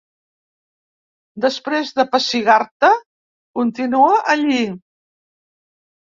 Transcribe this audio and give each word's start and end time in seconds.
Després 1.45 1.91
de 1.99 2.05
pessigar-te 2.15 2.91
continua 3.61 4.19
allí. 4.35 4.59